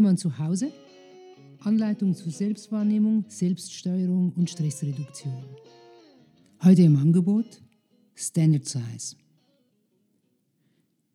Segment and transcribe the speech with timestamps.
[0.00, 0.72] man zu Hause?
[1.58, 5.44] Anleitung zur Selbstwahrnehmung, Selbststeuerung und Stressreduktion.
[6.62, 7.60] Heute im Angebot
[8.14, 9.16] Standard Size.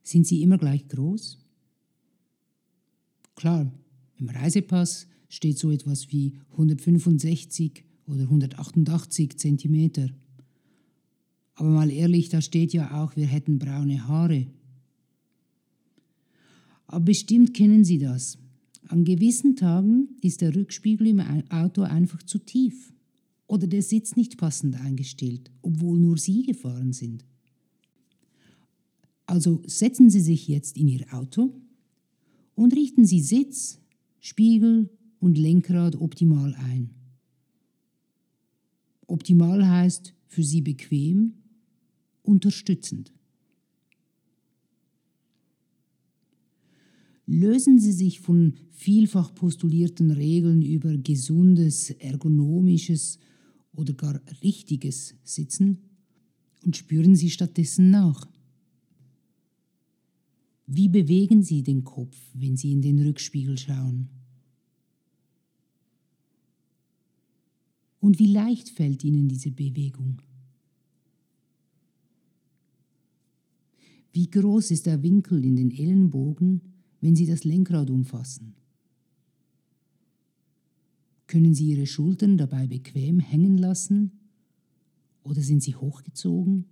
[0.04, 1.39] Sind sie immer gleich groß?
[3.36, 3.71] Klar,
[4.18, 10.09] im Reisepass steht so etwas wie 165 oder 188 Zentimeter.
[11.56, 14.48] Aber mal ehrlich, da steht ja auch, wir hätten braune Haare.
[16.87, 18.37] Aber bestimmt kennen Sie das.
[18.89, 21.19] An gewissen Tagen ist der Rückspiegel im
[21.50, 22.93] Auto einfach zu tief
[23.45, 27.25] oder der Sitz nicht passend eingestellt, obwohl nur Sie gefahren sind.
[29.25, 31.54] Also setzen Sie sich jetzt in Ihr Auto
[32.55, 33.80] und richten Sie Sitz,
[34.19, 36.92] Spiegel und Lenkrad optimal ein.
[39.06, 41.33] Optimal heißt für Sie bequem,
[42.23, 43.14] unterstützend.
[47.30, 53.19] Lösen Sie sich von vielfach postulierten Regeln über gesundes, ergonomisches
[53.73, 55.80] oder gar richtiges Sitzen
[56.64, 58.30] und spüren Sie stattdessen nach.
[60.67, 64.08] Wie bewegen Sie den Kopf, wenn Sie in den Rückspiegel schauen?
[68.00, 70.22] Und wie leicht fällt Ihnen diese Bewegung?
[74.14, 78.56] Wie groß ist der Winkel in den Ellenbogen, wenn Sie das Lenkrad umfassen?
[81.28, 84.12] Können Sie Ihre Schultern dabei bequem hängen lassen
[85.23, 86.66] oder sind sie hochgezogen?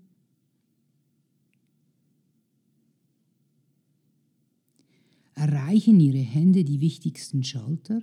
[5.34, 8.02] Erreichen Ihre Hände die wichtigsten Schalter?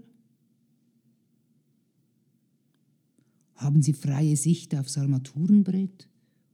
[3.55, 6.09] Haben Sie freie Sicht aufs Armaturenbrett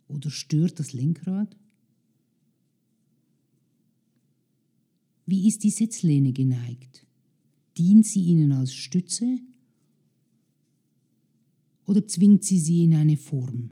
[0.06, 1.56] oder stört das Lenkrad?
[5.28, 7.04] Wie ist die Sitzlehne geneigt?
[7.76, 9.38] Dient sie Ihnen als Stütze
[11.84, 13.68] oder zwingt sie sie in eine Form?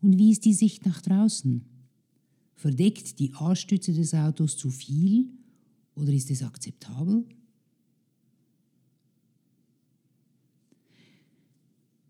[0.00, 1.64] Und wie ist die Sicht nach draußen?
[2.56, 5.30] Verdeckt die A-Stütze des Autos zu viel
[5.94, 7.24] oder ist es akzeptabel?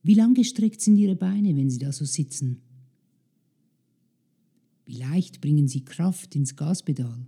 [0.02, 2.62] Wie lang gestreckt sind Ihre Beine, wenn Sie da so sitzen?
[4.84, 7.26] Wie leicht bringen Sie Kraft ins Gaspedal?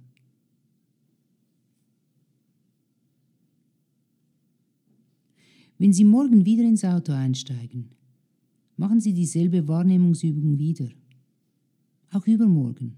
[5.79, 7.91] Wenn Sie morgen wieder ins Auto einsteigen,
[8.77, 10.89] machen Sie dieselbe Wahrnehmungsübung wieder,
[12.11, 12.97] auch übermorgen.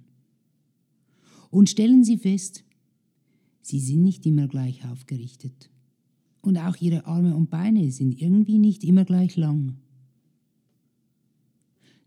[1.51, 2.65] Und stellen Sie fest,
[3.63, 5.71] Sie sind nicht immer gleich aufgerichtet.
[6.43, 9.77] Und auch Ihre Arme und Beine sind irgendwie nicht immer gleich lang.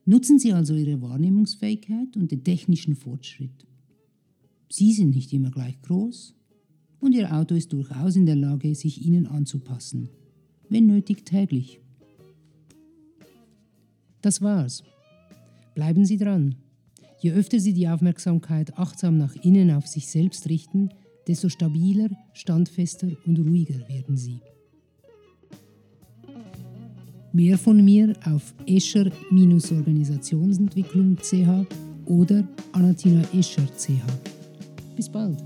[0.09, 3.67] Nutzen Sie also Ihre Wahrnehmungsfähigkeit und den technischen Fortschritt.
[4.67, 6.33] Sie sind nicht immer gleich groß
[6.99, 10.09] und Ihr Auto ist durchaus in der Lage, sich Ihnen anzupassen,
[10.67, 11.79] wenn nötig täglich.
[14.23, 14.81] Das war's.
[15.75, 16.55] Bleiben Sie dran.
[17.21, 20.89] Je öfter Sie die Aufmerksamkeit achtsam nach innen auf sich selbst richten,
[21.27, 24.39] desto stabiler, standfester und ruhiger werden Sie.
[27.31, 31.65] Mehr von mir auf escher-organisationsentwicklung.ch
[32.05, 33.91] oder anatina escher.ch.
[34.95, 35.43] Bis bald!